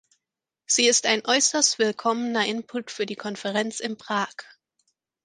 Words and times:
Sie 0.65 0.87
ist 0.87 1.05
ein 1.05 1.23
äußerst 1.27 1.77
willkommener 1.77 2.47
Input 2.47 2.89
für 2.89 3.05
die 3.05 3.15
Konferenz 3.15 3.79
in 3.79 3.99
Prag. 3.99 4.33